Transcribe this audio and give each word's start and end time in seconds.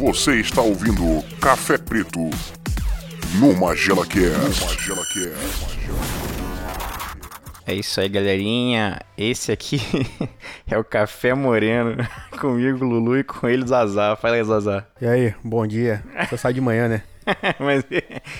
Você 0.00 0.36
está 0.36 0.62
ouvindo 0.62 1.22
Café 1.42 1.76
Preto 1.76 2.20
no 3.38 3.54
Magela 3.54 4.06
Cast. 4.06 4.64
Magela 4.64 5.02
É 7.66 7.74
isso 7.74 8.00
aí, 8.00 8.08
galerinha. 8.08 8.98
Esse 9.18 9.52
aqui 9.52 9.78
é 10.66 10.78
o 10.78 10.82
Café 10.82 11.34
Moreno. 11.34 11.96
Comigo, 12.40 12.82
Lulu, 12.82 13.18
e 13.18 13.24
com 13.24 13.46
ele, 13.46 13.66
Zazá. 13.66 14.16
Fala 14.16 14.36
aí, 14.36 14.42
Zazá. 14.42 14.86
E 15.02 15.06
aí, 15.06 15.34
bom 15.44 15.66
dia. 15.66 16.02
Você 16.30 16.38
sai 16.38 16.54
de 16.54 16.62
manhã, 16.62 16.88
né? 16.88 17.02
mas, 17.60 17.84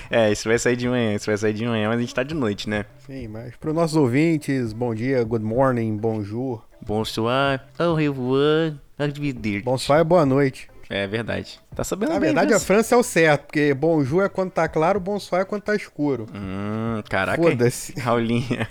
é, 0.09 0.31
isso 0.31 0.49
vai 0.49 0.57
sair 0.57 0.75
de 0.75 0.89
manhã, 0.89 1.13
isso 1.13 1.27
vai 1.27 1.37
sair 1.37 1.53
de 1.53 1.63
manhã, 1.63 1.89
mas 1.89 1.99
a 1.99 2.01
gente 2.01 2.15
tá 2.15 2.23
de 2.23 2.33
noite, 2.33 2.67
né? 2.67 2.85
Sim, 3.05 3.27
mas 3.27 3.55
para 3.55 3.69
os 3.69 3.75
nossos 3.75 3.95
ouvintes, 3.95 4.73
bom 4.73 4.95
dia, 4.95 5.23
good 5.23 5.45
morning, 5.45 5.95
bonjour. 5.95 6.65
Bonsoir, 6.81 7.63
au 7.77 7.93
revoir, 7.93 8.73
arrivederci. 8.97 9.63
Bonsoir 9.63 9.99
é 10.01 10.03
boa 10.03 10.25
noite. 10.25 10.70
É 10.93 11.07
verdade. 11.07 11.57
Tá 11.73 11.85
sabendo 11.85 12.09
Na 12.11 12.19
bem 12.19 12.27
verdade, 12.33 12.51
a 12.51 12.57
disso. 12.57 12.65
França 12.67 12.95
é 12.95 12.97
o 12.97 13.01
certo, 13.03 13.45
porque 13.45 13.73
bonjour 13.73 14.25
é 14.25 14.27
quando 14.27 14.51
tá 14.51 14.67
claro, 14.67 14.99
bonsoir 14.99 15.43
é 15.43 15.45
quando 15.45 15.61
tá 15.61 15.73
escuro. 15.73 16.27
Hum, 16.35 17.01
caraca. 17.09 17.41
Foda-se. 17.41 17.93
Aulinha. 18.05 18.67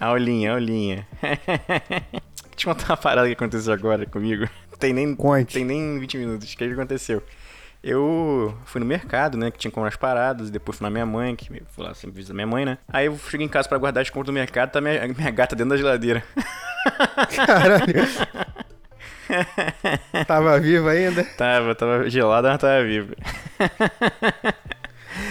aulinha, 0.00 0.52
aulinha. 0.52 1.06
Deixa 2.50 2.68
eu 2.68 2.74
contar 2.74 2.90
uma 2.90 2.96
parada 2.96 3.28
que 3.28 3.34
aconteceu 3.34 3.72
agora 3.72 4.04
comigo. 4.04 4.48
Tem 4.80 4.92
nem, 4.92 5.14
Conte. 5.14 5.54
tem 5.54 5.64
nem 5.64 5.96
20 6.00 6.18
minutos. 6.18 6.52
O 6.52 6.56
que 6.56 6.64
aconteceu? 6.64 7.22
Eu 7.84 8.52
fui 8.64 8.80
no 8.80 8.86
mercado, 8.86 9.38
né? 9.38 9.52
Que 9.52 9.58
tinha 9.58 9.70
que 9.70 9.74
comprar 9.76 9.90
as 9.90 9.96
paradas. 9.96 10.48
E 10.48 10.50
depois 10.50 10.76
fui 10.76 10.84
na 10.84 10.90
minha 10.90 11.06
mãe, 11.06 11.36
que 11.36 11.46
fui 11.68 11.84
lá 11.84 11.94
sempre 11.94 12.16
visitar 12.16 12.34
minha 12.34 12.48
mãe, 12.48 12.64
né? 12.64 12.78
Aí 12.88 13.06
eu 13.06 13.16
cheguei 13.16 13.46
em 13.46 13.48
casa 13.48 13.68
pra 13.68 13.78
guardar 13.78 14.02
as 14.02 14.10
compras 14.10 14.26
do 14.26 14.32
mercado. 14.32 14.72
Tá 14.72 14.80
minha, 14.80 15.06
minha 15.06 15.30
gata 15.30 15.54
dentro 15.54 15.70
da 15.70 15.76
geladeira. 15.76 16.24
Caralho. 17.46 17.94
Tava 20.26 20.58
vivo 20.60 20.88
ainda? 20.88 21.24
tava, 21.36 21.74
tava 21.74 22.10
gelada, 22.10 22.50
mas 22.50 22.60
tava 22.60 22.82
viva. 22.84 23.14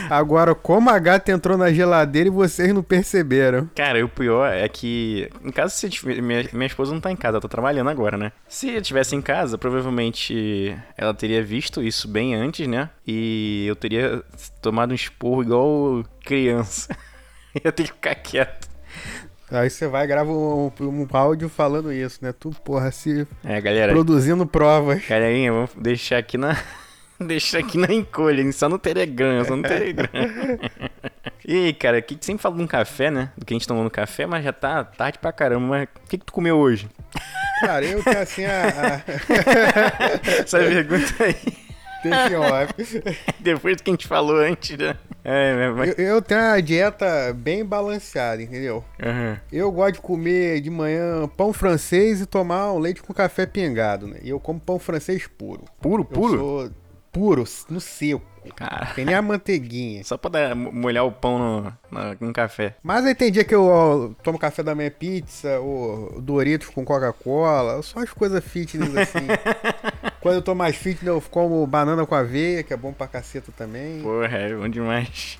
Agora, 0.10 0.56
como 0.56 0.90
a 0.90 0.98
gata 1.00 1.32
entrou 1.32 1.58
na 1.58 1.72
geladeira 1.72 2.28
e 2.28 2.32
vocês 2.32 2.74
não 2.74 2.84
perceberam? 2.84 3.70
Cara, 3.76 4.04
o 4.04 4.10
pior 4.10 4.52
é 4.52 4.68
que, 4.68 5.30
em 5.44 5.52
caso 5.52 5.76
se 5.76 5.90
minha, 6.22 6.48
minha 6.52 6.68
esposa 6.68 6.94
não 6.94 7.00
tá 7.02 7.12
em 7.12 7.16
casa, 7.16 7.36
ela 7.36 7.42
tá 7.42 7.48
trabalhando 7.48 7.90
agora, 7.90 8.18
né? 8.18 8.32
Se 8.48 8.70
eu 8.70 8.82
tivesse 8.82 9.16
em 9.16 9.22
casa, 9.22 9.58
provavelmente 9.58 10.76
ela 10.98 11.14
teria 11.14 11.44
visto 11.44 11.82
isso 11.82 12.08
bem 12.08 12.36
antes, 12.36 12.68
né? 12.68 12.90
E 13.06 13.66
eu 13.68 13.76
teria 13.76 14.24
tomado 14.62 14.92
um 14.92 14.96
esporro 14.96 15.44
igual 15.44 16.04
criança. 16.24 16.96
ia 17.64 17.72
ter 17.72 17.84
que 17.84 17.94
ficar 17.94 18.16
quieto. 18.16 18.69
Aí 19.52 19.70
você 19.70 19.88
vai 19.88 20.04
e 20.04 20.08
grava 20.08 20.32
um, 20.32 20.72
um 20.80 21.08
áudio 21.12 21.50
falando 21.50 21.92
isso, 21.92 22.20
né? 22.22 22.32
Tu, 22.32 22.52
porra, 22.64 22.92
se 22.92 23.28
É, 23.44 23.60
galera, 23.60 23.92
produzindo 23.92 24.46
provas. 24.46 25.06
galerinha, 25.08 25.52
vamos 25.52 25.72
deixar 25.76 26.18
aqui 26.20 26.38
na. 26.38 26.56
deixar 27.20 27.60
aqui 27.60 27.78
na 27.78 27.92
encolha, 27.92 28.50
só 28.52 28.70
no 28.70 28.78
Telegram, 28.78 29.44
só 29.44 29.56
no 29.56 29.64
Telegram. 29.64 30.10
E 31.46 31.66
aí, 31.66 31.74
cara, 31.74 31.98
aqui 31.98 32.16
sempre 32.22 32.44
fala 32.44 32.56
de 32.56 32.62
um 32.62 32.68
café, 32.68 33.10
né? 33.10 33.32
Do 33.36 33.44
que 33.44 33.52
a 33.52 33.56
gente 33.56 33.68
tomou 33.68 33.84
no 33.84 33.90
café, 33.90 34.28
mas 34.28 34.44
já 34.44 34.54
tá 34.54 34.84
tarde 34.84 35.18
pra 35.18 35.32
caramba. 35.32 35.66
Mas 35.66 35.84
o 36.06 36.08
que, 36.08 36.20
que 36.20 36.26
tu 36.26 36.32
comeu 36.32 36.56
hoje? 36.56 36.88
Cara, 37.62 37.84
eu 37.84 38.04
que 38.04 38.10
assim, 38.10 38.46
a. 38.46 39.02
Essa 40.46 40.60
pergunta 40.60 41.24
aí. 41.24 41.36
Deixa 42.04 42.34
eu 42.34 42.42
off. 42.42 42.74
Depois 43.40 43.78
do 43.78 43.84
que 43.84 43.90
a 43.90 43.94
gente 43.94 44.08
falou 44.08 44.38
antes, 44.38 44.78
né? 44.78 44.96
É, 45.24 45.70
mas... 45.72 45.98
Eu, 45.98 46.06
eu 46.06 46.22
tenho 46.22 46.42
uma 46.42 46.62
dieta 46.62 47.34
bem 47.36 47.66
balanceada, 47.66 48.42
entendeu? 48.42 48.84
Aham. 49.02 49.40
Eu 49.52 49.72
gosto 49.72 49.96
de 49.96 50.02
comer 50.02 50.62
de 50.62 50.70
manhã 50.70 51.28
pão 51.36 51.52
francês 51.54 52.22
e 52.22 52.26
tomar 52.26 52.72
um 52.74 52.80
leite 52.80 53.02
com 53.04 53.14
café 53.14 53.46
pingado, 53.46 54.08
né? 54.08 54.18
E 54.24 54.30
eu 54.30 54.40
como 54.40 54.60
pão 54.60 54.80
francês 54.80 55.28
puro. 55.28 55.64
Puro, 55.82 56.04
Eu 56.04 56.06
puro? 56.06 56.38
sou 56.38 56.70
puro, 57.12 57.44
no 57.70 57.82
seco. 57.82 58.24
Cara, 58.56 58.88
Tem 58.96 59.06
nem 59.06 59.14
a 59.14 59.22
manteiguinha. 59.22 60.04
só 60.04 60.18
pra 60.18 60.30
dar, 60.32 60.56
molhar 60.56 61.06
o 61.06 61.12
pão 61.12 61.38
no, 61.38 61.62
no, 61.92 62.28
no 62.28 62.34
café. 62.34 62.76
Mas 62.82 63.06
aí 63.06 63.14
tem 63.14 63.32
dia 63.32 63.44
que 63.44 63.54
eu 63.54 63.66
ó, 63.66 64.10
tomo 64.24 64.40
café 64.40 64.64
da 64.64 64.74
manhã 64.74 64.90
pizza, 64.90 65.60
ou 65.60 66.20
Doritos 66.22 66.70
com 66.70 66.84
Coca-Cola, 66.86 67.82
só 67.84 68.00
as 68.00 68.12
coisas 68.12 68.44
fitness 68.44 68.96
assim. 68.96 69.28
Quando 70.22 70.36
eu 70.36 70.42
tô 70.42 70.54
mais 70.54 70.76
fitness, 70.76 71.08
eu 71.08 71.22
como 71.22 71.66
banana 71.66 72.06
com 72.06 72.14
aveia, 72.14 72.62
que 72.62 72.74
é 72.74 72.78
bom 72.78 72.92
pra 72.92 73.08
caceta 73.08 73.52
também. 73.56 74.02
Porra, 74.02 74.38
é 74.38 74.54
bom 74.54 74.68
demais. 74.68 75.40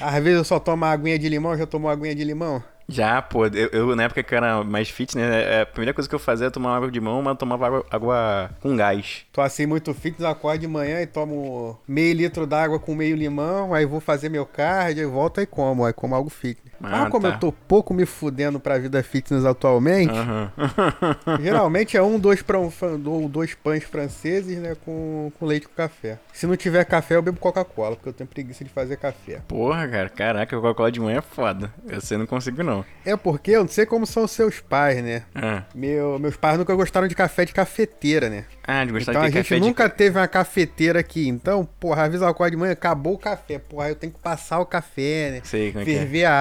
Às 0.00 0.22
vezes 0.22 0.38
eu 0.38 0.44
só 0.44 0.58
tomo 0.58 0.84
aguinha 0.84 1.18
de 1.18 1.28
limão, 1.28 1.56
já 1.56 1.66
tomou 1.66 1.90
aguinha 1.90 2.14
de 2.14 2.24
limão? 2.24 2.62
Já, 2.88 3.20
pô, 3.20 3.46
eu, 3.46 3.68
eu, 3.72 3.96
na 3.96 4.04
época 4.04 4.22
que 4.22 4.32
eu 4.32 4.36
era 4.38 4.62
mais 4.62 4.88
fit, 4.88 5.16
né? 5.16 5.62
A 5.62 5.66
primeira 5.66 5.92
coisa 5.92 6.08
que 6.08 6.14
eu 6.14 6.18
fazia 6.20 6.44
era 6.46 6.50
tomar 6.52 6.76
água 6.76 6.90
de 6.90 7.00
mão, 7.00 7.20
mas 7.20 7.32
eu 7.32 7.36
tomava 7.36 7.66
água, 7.66 7.86
água 7.90 8.50
com 8.60 8.76
gás. 8.76 9.26
Tô 9.32 9.40
assim 9.40 9.66
muito 9.66 9.92
fitness, 9.92 10.24
acordo 10.30 10.60
de 10.60 10.68
manhã 10.68 11.00
e 11.02 11.06
tomo 11.06 11.78
meio 11.88 12.14
litro 12.14 12.46
d'água 12.46 12.78
com 12.78 12.94
meio 12.94 13.16
limão, 13.16 13.74
aí 13.74 13.84
vou 13.84 14.00
fazer 14.00 14.28
meu 14.28 14.46
cardio, 14.46 15.02
aí 15.04 15.10
volto 15.10 15.40
e 15.40 15.46
como, 15.46 15.84
aí 15.84 15.92
como 15.92 16.14
algo 16.14 16.30
fitness. 16.30 16.74
Ah, 16.82 17.04
Ah, 17.04 17.10
como 17.10 17.22
tá. 17.26 17.34
eu 17.34 17.38
tô 17.40 17.50
pouco 17.52 17.92
me 17.94 18.06
fudendo 18.06 18.60
pra 18.60 18.78
vida 18.78 19.02
fitness 19.02 19.44
atualmente, 19.44 20.12
Aham. 20.14 20.52
geralmente 21.40 21.96
é 21.96 22.02
um, 22.02 22.18
dois, 22.18 22.42
pão, 22.42 22.72
ou 23.06 23.28
dois 23.28 23.54
pães 23.54 23.82
franceses, 23.82 24.58
né, 24.58 24.76
com, 24.84 25.32
com 25.38 25.46
leite 25.46 25.66
com 25.66 25.74
café. 25.74 26.18
Se 26.32 26.46
não 26.46 26.56
tiver 26.56 26.84
café, 26.84 27.16
eu 27.16 27.22
bebo 27.22 27.38
Coca-Cola, 27.40 27.96
porque 27.96 28.10
eu 28.10 28.12
tenho 28.12 28.28
preguiça 28.28 28.62
de 28.62 28.70
fazer 28.70 28.96
café. 28.96 29.40
Porra, 29.48 29.88
cara, 29.88 30.08
caraca, 30.08 30.56
Coca-Cola 30.56 30.92
de 30.92 31.00
manhã 31.00 31.18
é 31.18 31.22
foda. 31.22 31.72
Você 31.88 32.16
não 32.16 32.26
consigo, 32.26 32.62
não. 32.62 32.75
É 33.04 33.16
porque 33.16 33.52
eu 33.52 33.60
não 33.60 33.68
sei 33.68 33.86
como 33.86 34.04
são 34.04 34.24
os 34.24 34.32
seus 34.32 34.58
pais, 34.60 35.00
né? 35.02 35.22
Ah, 35.32 35.62
Meu, 35.74 36.18
meus 36.18 36.36
pais 36.36 36.58
nunca 36.58 36.74
gostaram 36.74 37.06
de 37.06 37.14
café 37.14 37.44
de 37.44 37.52
cafeteira, 37.52 38.28
né? 38.28 38.44
ah 38.66 38.84
de 38.84 38.90
gostar 38.90 39.12
Então 39.12 39.22
a 39.22 39.26
de 39.26 39.32
ter 39.32 39.38
gente 39.38 39.48
café 39.48 39.60
nunca 39.60 39.88
de... 39.88 39.94
teve 39.94 40.18
uma 40.18 40.26
cafeteira 40.26 40.98
aqui. 40.98 41.28
Então, 41.28 41.64
porra, 41.78 42.02
às 42.02 42.10
vezes 42.10 42.26
acordo 42.26 42.50
de 42.50 42.56
manhã, 42.56 42.72
acabou 42.72 43.14
o 43.14 43.18
café. 43.18 43.58
Porra, 43.60 43.84
aí 43.86 43.92
eu 43.92 43.96
tenho 43.96 44.12
que 44.12 44.18
passar 44.18 44.58
o 44.58 44.66
café, 44.66 45.30
né? 45.30 45.40
Sei 45.44 45.70
como 45.70 45.82
é 45.82 45.84
que 45.84 45.90
é. 45.92 45.98
Ferver 45.98 46.24
a 46.24 46.32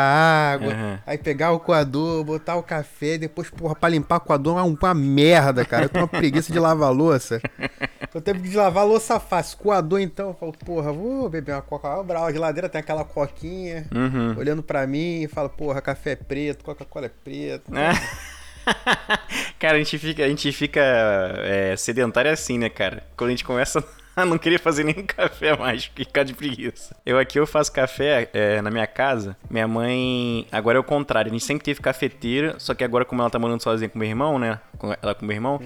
água, 0.54 0.74
Aham. 0.74 1.00
aí 1.06 1.18
pegar 1.20 1.52
o 1.52 1.60
coador, 1.60 2.24
botar 2.24 2.56
o 2.56 2.64
café, 2.64 3.20
depois, 3.20 3.48
porra, 3.52 3.76
pra 3.76 3.88
limpar 3.90 4.18
o 4.18 4.22
coador 4.22 4.58
é 4.58 4.64
uma, 4.64 4.78
uma 4.82 4.94
merda, 4.96 5.64
cara. 5.66 5.86
Eu 5.86 5.90
tenho 5.90 6.04
uma 6.06 6.10
preguiça 6.10 6.52
de 6.52 6.58
lavar 6.58 6.88
a 6.90 6.92
louça. 6.92 7.40
Eu 8.16 8.22
tenho 8.22 8.42
que 8.42 8.56
lavar 8.56 8.84
a 8.84 8.88
louça 8.88 9.20
fácil. 9.20 9.58
Coador, 9.58 10.00
então, 10.00 10.30
eu 10.30 10.34
falo, 10.34 10.54
porra, 10.54 10.94
vou 10.94 11.30
beber 11.30 11.52
uma 11.52 11.62
coca. 11.62 11.90
A 11.90 12.32
geladeira 12.32 12.70
tem 12.70 12.80
aquela 12.80 13.04
coquinha, 13.04 13.86
Uhum. 13.94 14.38
olhando 14.38 14.64
pra 14.64 14.88
mim 14.88 15.24
e 15.24 15.28
fala, 15.28 15.50
porra, 15.50 15.82
café 15.82 16.12
é 16.12 16.16
preto, 16.16 16.64
Coca-Cola 16.64 17.08
é 17.08 17.10
preto. 17.10 17.70
cara, 19.60 19.76
a 19.76 19.78
gente 19.78 19.98
fica, 19.98 20.24
a 20.24 20.28
gente 20.30 20.50
fica 20.54 20.80
é, 20.82 21.76
sedentário 21.76 22.32
assim, 22.32 22.58
né, 22.58 22.70
cara? 22.70 23.04
Quando 23.18 23.30
a 23.30 23.32
gente 23.32 23.44
começa 23.44 23.84
a 24.16 24.26
não 24.26 24.38
querer 24.38 24.60
fazer 24.60 24.86
nem 24.86 24.96
café 25.06 25.56
mais, 25.58 25.86
ficar 25.86 26.24
de 26.24 26.34
preguiça. 26.34 26.96
Eu 27.06 27.20
aqui 27.20 27.38
eu 27.38 27.46
faço 27.46 27.72
café 27.72 28.30
é, 28.34 28.62
na 28.62 28.72
minha 28.72 28.88
casa. 28.88 29.36
Minha 29.50 29.68
mãe. 29.68 30.48
Agora 30.54 30.78
é 30.78 30.80
o 30.80 30.84
contrário. 30.86 31.30
A 31.30 31.34
gente 31.34 31.44
sempre 31.44 31.66
teve 31.66 31.82
cafeteira, 31.82 32.56
só 32.60 32.74
que 32.74 32.84
agora, 32.84 33.04
como 33.04 33.22
ela 33.22 33.30
tá 33.30 33.38
morando 33.38 33.62
sozinha 33.62 33.90
com 33.90 34.00
meu 34.00 34.08
irmão, 34.08 34.40
né? 34.40 34.60
Com 34.78 34.94
ela 35.02 35.14
com 35.14 35.26
meu 35.26 35.36
irmão, 35.36 35.60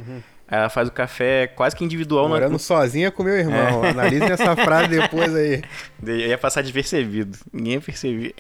ela 0.50 0.70
faz 0.70 0.88
o 0.88 0.92
café 0.92 1.48
quase 1.48 1.76
que 1.76 1.84
individual 1.84 2.24
na, 2.24 2.30
Morando 2.30 2.58
sozinha 2.58 3.12
com 3.12 3.24
meu 3.24 3.36
irmão. 3.36 3.84
Analisem 3.84 4.32
essa 4.32 4.56
frase 4.58 4.88
depois 4.88 5.36
aí. 5.36 5.62
Eu 6.04 6.16
ia 6.16 6.38
passar 6.38 6.62
despercebido. 6.62 7.38
Ninguém 7.54 7.74
ia 7.74 7.82
perceber. 7.82 8.34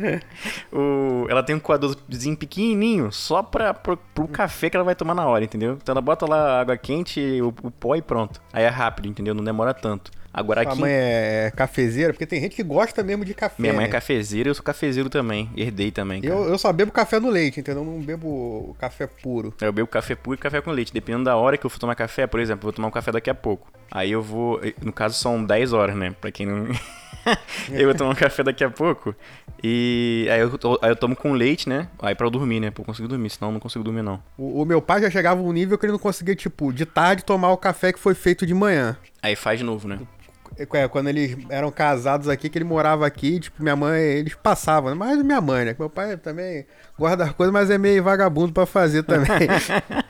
o, 0.72 1.26
ela 1.28 1.42
tem 1.42 1.56
um 1.56 1.60
coadorzinho 1.60 2.36
pequenininho, 2.36 3.10
só 3.10 3.42
pra, 3.42 3.72
pro, 3.72 3.96
pro 3.96 4.28
café 4.28 4.68
que 4.68 4.76
ela 4.76 4.84
vai 4.84 4.94
tomar 4.94 5.14
na 5.14 5.26
hora, 5.26 5.44
entendeu? 5.44 5.78
Então 5.80 5.92
ela 5.92 6.02
bota 6.02 6.26
lá 6.26 6.58
a 6.58 6.60
água 6.60 6.76
quente, 6.76 7.20
o, 7.40 7.48
o 7.62 7.70
pó 7.70 7.96
e 7.96 8.02
pronto. 8.02 8.40
Aí 8.52 8.64
é 8.64 8.68
rápido, 8.68 9.08
entendeu? 9.08 9.34
Não 9.34 9.42
demora 9.42 9.72
tanto. 9.72 10.10
Agora 10.38 10.62
Sua 10.62 10.72
aqui. 10.72 10.80
mãe 10.80 10.92
é 10.92 11.52
cafezeira, 11.54 12.12
porque 12.12 12.24
tem 12.24 12.40
gente 12.40 12.54
que 12.54 12.62
gosta 12.62 13.02
mesmo 13.02 13.24
de 13.24 13.34
café. 13.34 13.56
Minha 13.58 13.72
mãe 13.72 13.84
é 13.84 13.88
né? 13.88 13.92
cafezeira, 13.92 14.48
eu 14.48 14.54
sou 14.54 14.62
cafezeiro 14.62 15.10
também. 15.10 15.50
Herdei 15.56 15.90
também, 15.90 16.22
cara. 16.22 16.32
Eu, 16.32 16.48
eu 16.48 16.58
só 16.58 16.72
bebo 16.72 16.92
café 16.92 17.18
no 17.18 17.28
leite, 17.28 17.58
entendeu? 17.58 17.82
Eu 17.82 17.90
não 17.90 18.00
bebo 18.00 18.76
café 18.78 19.06
puro. 19.06 19.52
Eu 19.60 19.72
bebo 19.72 19.88
café 19.88 20.14
puro 20.14 20.36
e 20.36 20.38
café 20.38 20.60
com 20.60 20.70
leite. 20.70 20.92
Dependendo 20.92 21.24
da 21.24 21.36
hora 21.36 21.56
que 21.56 21.66
eu 21.66 21.70
for 21.70 21.80
tomar 21.80 21.96
café, 21.96 22.26
por 22.26 22.38
exemplo, 22.38 22.60
eu 22.60 22.66
vou 22.68 22.72
tomar 22.72 22.88
um 22.88 22.92
café 22.92 23.10
daqui 23.10 23.28
a 23.28 23.34
pouco. 23.34 23.72
Aí 23.90 24.12
eu 24.12 24.22
vou. 24.22 24.60
No 24.80 24.92
caso, 24.92 25.16
são 25.16 25.44
10 25.44 25.72
horas, 25.72 25.96
né? 25.96 26.14
Pra 26.20 26.30
quem 26.30 26.46
não. 26.46 26.68
eu 27.72 27.86
vou 27.86 27.94
tomar 27.94 28.12
um 28.12 28.14
café 28.14 28.42
daqui 28.44 28.62
a 28.62 28.70
pouco. 28.70 29.14
E 29.62 30.28
aí 30.30 30.40
eu, 30.40 30.50
aí 30.82 30.90
eu 30.90 30.96
tomo 30.96 31.16
com 31.16 31.32
leite, 31.32 31.68
né? 31.68 31.88
Aí 31.98 32.14
pra 32.14 32.26
eu 32.26 32.30
dormir, 32.30 32.60
né? 32.60 32.70
Pra 32.70 32.82
eu 32.82 32.86
conseguir 32.86 33.08
dormir, 33.08 33.30
senão 33.30 33.48
eu 33.48 33.52
não 33.54 33.60
consigo 33.60 33.82
dormir, 33.82 34.02
não. 34.02 34.22
O, 34.36 34.62
o 34.62 34.64
meu 34.64 34.80
pai 34.80 35.02
já 35.02 35.10
chegava 35.10 35.40
a 35.40 35.44
um 35.44 35.52
nível 35.52 35.76
que 35.76 35.84
ele 35.84 35.92
não 35.92 35.98
conseguia, 35.98 36.36
tipo, 36.36 36.72
de 36.72 36.86
tarde 36.86 37.24
tomar 37.24 37.50
o 37.50 37.56
café 37.56 37.92
que 37.92 37.98
foi 37.98 38.14
feito 38.14 38.46
de 38.46 38.54
manhã. 38.54 38.96
Aí 39.20 39.34
faz 39.34 39.58
de 39.58 39.64
novo, 39.64 39.88
né? 39.88 39.98
É, 40.58 40.88
Quando 40.88 41.08
eles 41.08 41.36
eram 41.48 41.70
casados 41.70 42.28
aqui, 42.28 42.48
que 42.48 42.58
ele 42.58 42.64
morava 42.64 43.06
aqui, 43.06 43.38
tipo, 43.38 43.62
minha 43.62 43.76
mãe, 43.76 44.00
eles 44.00 44.34
passavam, 44.34 44.94
mais 44.94 45.22
minha 45.22 45.40
mãe, 45.40 45.64
né? 45.64 45.76
Meu 45.78 45.88
pai 45.88 46.16
também 46.16 46.66
gosta 46.98 47.16
das 47.16 47.32
coisas, 47.32 47.52
mas 47.52 47.70
é 47.70 47.78
meio 47.78 48.02
vagabundo 48.02 48.52
pra 48.52 48.66
fazer 48.66 49.04
também. 49.04 49.48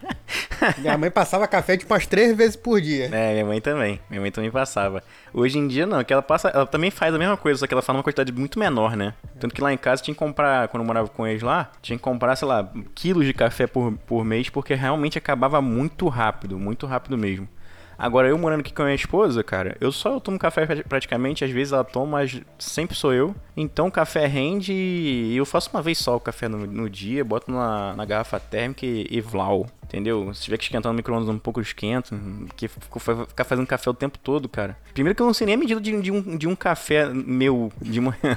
minha 0.78 0.96
mãe 0.96 1.10
passava 1.10 1.46
café, 1.46 1.76
tipo, 1.76 1.92
umas 1.92 2.06
três 2.06 2.34
vezes 2.34 2.56
por 2.56 2.80
dia. 2.80 3.10
É, 3.12 3.32
minha 3.32 3.44
mãe 3.44 3.60
também. 3.60 4.00
Minha 4.08 4.22
mãe 4.22 4.30
também 4.30 4.50
passava. 4.50 5.02
Hoje 5.34 5.58
em 5.58 5.68
dia 5.68 5.86
não, 5.86 6.02
que 6.02 6.12
ela 6.12 6.22
passa, 6.22 6.48
ela 6.48 6.66
também 6.66 6.90
faz 6.90 7.14
a 7.14 7.18
mesma 7.18 7.36
coisa, 7.36 7.60
só 7.60 7.66
que 7.66 7.74
ela 7.74 7.82
faz 7.82 7.94
numa 7.94 8.02
quantidade 8.02 8.32
muito 8.32 8.58
menor, 8.58 8.96
né? 8.96 9.12
Tanto 9.38 9.54
que 9.54 9.60
lá 9.60 9.72
em 9.72 9.76
casa 9.76 10.02
tinha 10.02 10.14
que 10.14 10.18
comprar, 10.18 10.68
quando 10.68 10.82
eu 10.82 10.86
morava 10.86 11.08
com 11.08 11.26
eles 11.26 11.42
lá, 11.42 11.70
tinha 11.82 11.96
que 11.96 12.02
comprar, 12.02 12.34
sei 12.36 12.48
lá, 12.48 12.70
quilos 12.94 13.26
de 13.26 13.34
café 13.34 13.66
por, 13.66 13.92
por 14.06 14.24
mês, 14.24 14.48
porque 14.48 14.74
realmente 14.74 15.18
acabava 15.18 15.60
muito 15.60 16.08
rápido, 16.08 16.58
muito 16.58 16.86
rápido 16.86 17.18
mesmo. 17.18 17.46
Agora, 17.98 18.28
eu 18.28 18.38
morando 18.38 18.60
aqui 18.60 18.72
com 18.72 18.82
a 18.82 18.84
minha 18.84 18.94
esposa, 18.94 19.42
cara, 19.42 19.76
eu 19.80 19.90
só 19.90 20.20
tomo 20.20 20.38
café 20.38 20.64
pra- 20.66 20.84
praticamente, 20.84 21.44
às 21.44 21.50
vezes 21.50 21.72
ela 21.72 21.82
toma, 21.82 22.18
mas 22.18 22.40
sempre 22.56 22.94
sou 22.96 23.12
eu. 23.12 23.34
Então 23.56 23.90
café 23.90 24.24
rende 24.26 24.72
e 24.72 25.36
eu 25.36 25.44
faço 25.44 25.68
uma 25.74 25.82
vez 25.82 25.98
só 25.98 26.14
o 26.14 26.20
café 26.20 26.46
no, 26.48 26.64
no 26.64 26.88
dia, 26.88 27.24
boto 27.24 27.50
na, 27.50 27.94
na 27.96 28.04
garrafa 28.04 28.38
térmica 28.38 28.86
e, 28.86 29.06
e 29.10 29.20
vlau. 29.20 29.66
Entendeu? 29.88 30.32
Se 30.34 30.42
tiver 30.42 30.58
que 30.58 30.64
esquentar 30.64 30.92
no 30.92 30.96
micro-ondas 30.96 31.28
um 31.30 31.38
pouco, 31.38 31.60
eu 31.60 31.62
esquento. 31.62 32.14
Porque 32.46 32.68
ficar 32.68 33.44
fazendo 33.44 33.66
café 33.66 33.88
o 33.88 33.94
tempo 33.94 34.18
todo, 34.18 34.46
cara. 34.46 34.76
Primeiro 34.92 35.16
que 35.16 35.22
eu 35.22 35.26
não 35.26 35.32
sei 35.32 35.46
nem 35.46 35.54
a 35.54 35.58
medida 35.58 35.80
de, 35.80 35.98
de 36.02 36.12
um, 36.12 36.36
de 36.36 36.46
um 36.46 36.54
café 36.54 37.06
meu 37.08 37.72
de 37.80 37.98
manhã. 37.98 38.36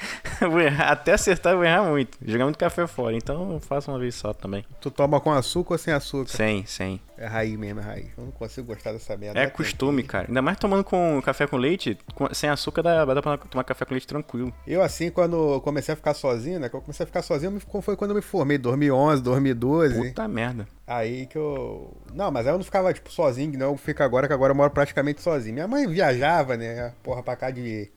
Até 0.88 1.12
acertar, 1.12 1.52
eu 1.52 1.58
vou 1.58 1.66
errar 1.66 1.84
muito. 1.84 2.16
Jogar 2.24 2.44
muito 2.44 2.58
café 2.58 2.86
fora. 2.86 3.14
Então 3.14 3.52
eu 3.52 3.60
faço 3.60 3.90
uma 3.90 3.98
vez 3.98 4.14
só 4.14 4.32
também. 4.32 4.64
Tu 4.80 4.90
toma 4.90 5.20
com 5.20 5.30
açúcar 5.32 5.74
ou 5.74 5.78
sem 5.78 5.92
açúcar? 5.92 6.28
Sem, 6.30 6.64
sem. 6.64 7.00
É 7.18 7.26
raiz 7.26 7.56
mesmo, 7.58 7.80
é 7.80 7.82
raiz. 7.82 8.06
Eu 8.16 8.24
não 8.24 8.30
consigo 8.30 8.66
gostar 8.66 8.92
dessa 8.92 9.16
merda. 9.16 9.38
É 9.40 9.46
costume, 9.46 10.02
tempo. 10.02 10.12
cara. 10.12 10.26
Ainda 10.28 10.42
mais 10.42 10.58
tomando 10.58 10.84
com 10.84 11.20
café 11.22 11.46
com 11.46 11.56
leite, 11.56 11.96
com- 12.14 12.32
sem 12.34 12.50
açúcar 12.50 12.82
dá, 12.82 13.04
dá 13.04 13.22
pra 13.22 13.38
tomar 13.38 13.64
café 13.64 13.84
com 13.84 13.94
leite 13.94 14.06
tranquilo. 14.06 14.52
Eu, 14.66 14.82
assim, 14.82 15.10
quando 15.10 15.60
comecei 15.62 15.92
a 15.94 15.96
ficar 15.96 16.12
sozinho, 16.14 16.60
né? 16.60 16.68
Quando 16.68 16.80
eu 16.82 16.84
comecei 16.84 17.04
a 17.04 17.06
ficar 17.06 17.22
sozinho 17.22 17.60
foi 17.80 17.96
quando 17.96 18.10
eu 18.10 18.16
me 18.16 18.22
formei, 18.22 18.58
2011, 18.58 19.22
2012. 19.22 20.08
Puta 20.08 20.28
merda. 20.28 20.68
Aí 20.86 21.26
que 21.26 21.36
eu. 21.36 21.96
Não, 22.14 22.30
mas 22.30 22.46
aí 22.46 22.52
eu 22.52 22.58
não 22.58 22.64
ficava, 22.64 22.92
tipo, 22.92 23.10
sozinho, 23.10 23.58
não 23.58 23.72
eu 23.72 23.76
fico 23.76 24.02
agora, 24.02 24.28
que 24.28 24.32
agora 24.32 24.52
eu 24.52 24.56
moro 24.56 24.70
praticamente 24.70 25.20
sozinho. 25.20 25.54
Minha 25.54 25.66
mãe 25.66 25.86
viajava, 25.86 26.56
né? 26.56 26.92
Porra, 27.02 27.22
pra 27.22 27.36
cá 27.36 27.50
de. 27.50 27.90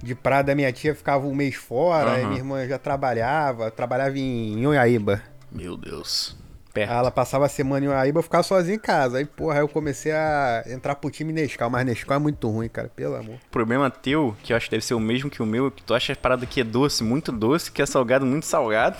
De 0.00 0.14
Prada, 0.14 0.54
minha 0.54 0.72
tia 0.72 0.94
ficava 0.94 1.26
um 1.26 1.34
mês 1.34 1.56
fora, 1.56 2.12
aí 2.12 2.20
Aham. 2.20 2.28
minha 2.28 2.40
irmã 2.40 2.68
já 2.68 2.78
trabalhava, 2.78 3.68
trabalhava 3.68 4.16
em 4.16 4.64
Unhaíba. 4.64 5.20
Meu 5.50 5.76
Deus. 5.76 6.36
Aí 6.68 6.72
Perto. 6.72 6.92
ela 6.92 7.10
passava 7.10 7.46
a 7.46 7.48
semana 7.48 7.84
em 7.84 7.88
Unhaíba, 7.88 8.20
eu 8.20 8.22
ficava 8.22 8.44
sozinho 8.44 8.76
em 8.76 8.78
casa. 8.78 9.18
Aí, 9.18 9.24
porra, 9.24 9.54
aí 9.54 9.60
eu 9.60 9.68
comecei 9.68 10.12
a 10.12 10.62
entrar 10.68 10.94
pro 10.94 11.10
time 11.10 11.32
Nescau, 11.32 11.68
mas 11.68 11.84
Nescau 11.84 12.16
é 12.16 12.20
muito 12.20 12.48
ruim, 12.48 12.68
cara, 12.68 12.88
pelo 12.94 13.16
amor. 13.16 13.34
O 13.34 13.50
problema 13.50 13.90
teu, 13.90 14.36
que 14.44 14.52
eu 14.52 14.56
acho 14.56 14.66
que 14.66 14.70
deve 14.70 14.84
ser 14.84 14.94
o 14.94 15.00
mesmo 15.00 15.28
que 15.28 15.42
o 15.42 15.46
meu, 15.46 15.68
que 15.68 15.82
tu 15.82 15.92
acha 15.92 16.12
a 16.12 16.16
parada 16.16 16.46
que 16.46 16.60
é 16.60 16.64
doce, 16.64 17.02
muito 17.02 17.32
doce, 17.32 17.72
que 17.72 17.82
é 17.82 17.86
salgado, 17.86 18.24
muito 18.24 18.46
salgado. 18.46 18.98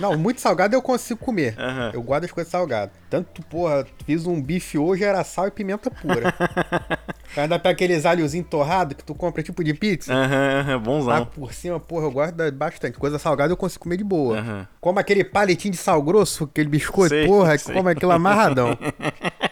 Não, 0.00 0.16
muito 0.18 0.40
salgado 0.40 0.74
eu 0.74 0.82
consigo 0.82 1.20
comer. 1.20 1.54
Aham. 1.58 1.90
Eu 1.94 2.02
gosto 2.02 2.22
das 2.22 2.32
coisas 2.32 2.50
salgadas. 2.50 2.94
Tanto, 3.08 3.42
porra, 3.42 3.86
fiz 4.04 4.26
um 4.26 4.40
bife 4.42 4.76
hoje, 4.76 5.04
era 5.04 5.22
sal 5.22 5.46
e 5.46 5.50
pimenta 5.50 5.90
pura. 5.90 6.34
Ainda 7.36 7.58
pega 7.58 7.72
aqueles 7.74 8.04
alhozinhos 8.06 8.46
torrados 8.48 8.96
que 8.96 9.04
tu 9.04 9.14
compra 9.14 9.42
tipo 9.42 9.62
de 9.64 9.74
pizza. 9.74 10.12
Aham, 10.12 10.60
aham, 10.60 10.72
Lá 10.72 10.78
bonzão. 10.78 11.26
por 11.26 11.52
cima, 11.52 11.78
porra, 11.80 12.06
eu 12.06 12.32
da- 12.32 12.50
bastante. 12.50 12.98
Coisa 12.98 13.18
salgada 13.18 13.52
eu 13.52 13.56
consigo 13.56 13.82
comer 13.84 13.96
de 13.96 14.04
boa. 14.04 14.38
Aham. 14.38 14.66
Como 14.80 14.98
aquele 14.98 15.24
palitinho 15.24 15.72
de 15.72 15.78
sal 15.78 16.02
grosso, 16.02 16.44
aquele 16.44 16.68
biscoito, 16.68 17.14
Sei, 17.14 17.26
porra, 17.26 17.56
sei. 17.58 17.74
como 17.74 17.88
aquilo 17.88 18.12
amarradão. 18.12 18.76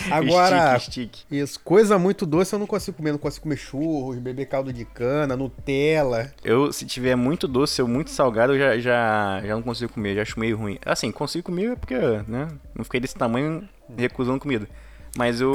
Agora, 0.10 0.78
Stick, 0.78 1.16
stick. 1.16 1.24
isso, 1.30 1.60
coisa 1.60 1.98
muito 1.98 2.24
doce 2.24 2.54
eu 2.54 2.58
não 2.58 2.66
consigo 2.66 2.96
comer. 2.96 3.12
Não 3.12 3.18
consigo 3.18 3.42
comer 3.42 3.56
churros, 3.56 4.18
beber 4.18 4.46
caldo 4.46 4.72
de 4.72 4.84
cana, 4.84 5.36
Nutella. 5.36 6.32
Eu, 6.44 6.72
se 6.72 6.86
tiver 6.86 7.16
muito 7.16 7.46
doce 7.48 7.80
ou 7.82 7.88
muito 7.88 8.10
salgado, 8.10 8.54
eu 8.54 8.58
já, 8.58 8.78
já, 8.78 9.42
já 9.44 9.54
não 9.54 9.62
consigo 9.62 9.92
comer, 9.92 10.14
já 10.14 10.22
acho 10.22 10.38
meio 10.38 10.56
ruim. 10.56 10.78
Assim, 10.84 11.10
consigo 11.10 11.44
comer 11.44 11.76
porque, 11.76 11.96
né, 12.26 12.48
não 12.74 12.84
fiquei 12.84 13.00
desse 13.00 13.14
tamanho 13.14 13.68
recusando 13.96 14.38
comida. 14.38 14.68
Mas 15.16 15.40
eu. 15.40 15.52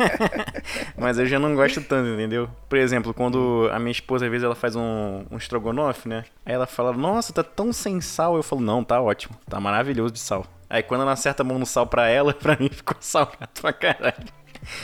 Mas 0.96 1.18
eu 1.18 1.26
já 1.26 1.38
não 1.38 1.54
gosto 1.54 1.80
tanto, 1.82 2.08
entendeu? 2.08 2.48
Por 2.68 2.78
exemplo, 2.78 3.12
quando 3.12 3.68
a 3.72 3.78
minha 3.78 3.90
esposa, 3.90 4.26
às 4.26 4.30
vezes, 4.30 4.44
ela 4.44 4.54
faz 4.54 4.76
um, 4.76 5.24
um 5.30 5.36
estrogonofe, 5.36 6.08
né? 6.08 6.24
Aí 6.44 6.54
ela 6.54 6.66
fala, 6.66 6.92
nossa, 6.92 7.32
tá 7.32 7.42
tão 7.42 7.72
sem 7.72 8.00
sal. 8.00 8.36
Eu 8.36 8.42
falo, 8.42 8.62
não, 8.62 8.84
tá 8.84 9.00
ótimo. 9.00 9.36
Tá 9.48 9.58
maravilhoso 9.60 10.12
de 10.12 10.20
sal. 10.20 10.46
Aí 10.70 10.82
quando 10.82 11.02
ela 11.02 11.12
acerta 11.12 11.42
a 11.42 11.44
mão 11.44 11.58
no 11.58 11.66
sal 11.66 11.86
pra 11.86 12.08
ela, 12.08 12.32
pra 12.38 12.56
mim 12.56 12.68
ficou 12.70 12.96
salgado 13.00 13.50
pra 13.60 13.72
caralho. 13.72 14.24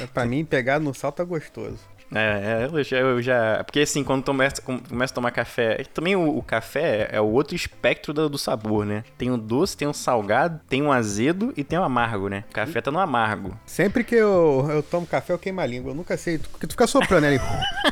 É, 0.03 0.07
Pra 0.07 0.25
mim, 0.27 0.45
pegar 0.45 0.81
no 0.81 0.93
sal 0.93 1.13
tá 1.13 1.23
gostoso. 1.23 1.79
É, 2.15 2.63
é, 2.63 2.71
eu 2.73 2.85
já, 2.85 2.97
eu 2.99 3.23
já. 3.23 3.65
Porque 3.65 3.81
assim, 3.81 4.05
quando 4.05 4.25
começa, 4.25 4.63
com- 4.63 4.79
começa 4.79 5.13
a 5.13 5.15
tomar 5.15 5.31
café. 5.31 5.83
Também 5.93 6.15
o, 6.15 6.39
o 6.39 6.43
café 6.43 7.09
é 7.11 7.21
o 7.21 7.25
outro 7.27 7.55
espectro 7.57 8.13
do, 8.13 8.29
do 8.29 8.39
sabor, 8.39 8.87
né? 8.87 9.03
Tem 9.19 9.31
o 9.31 9.37
doce, 9.37 9.77
tem 9.77 9.89
o 9.89 9.93
salgado, 9.93 10.61
tem 10.69 10.83
o 10.83 10.93
azedo 10.93 11.53
e 11.57 11.65
tem 11.65 11.79
o 11.79 11.83
amargo, 11.83 12.29
né? 12.29 12.45
O 12.51 12.53
café 12.53 12.81
tá 12.81 12.91
no 12.91 12.99
amargo. 13.01 13.59
Sempre 13.67 14.05
que 14.05 14.15
eu, 14.15 14.67
eu 14.71 14.83
tomo 14.83 15.07
café, 15.07 15.33
eu 15.33 15.39
queimo 15.39 15.61
a 15.61 15.67
língua. 15.67 15.91
Eu 15.91 15.95
nunca 15.97 16.17
sei. 16.17 16.39
Porque 16.39 16.67
tu 16.67 16.73
fica 16.73 16.87
soprando 16.87 17.25
ali. 17.25 17.41